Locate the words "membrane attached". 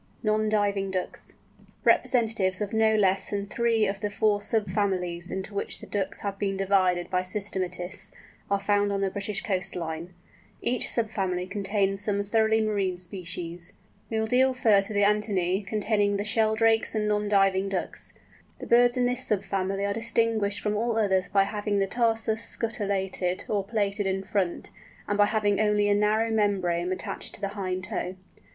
26.31-27.35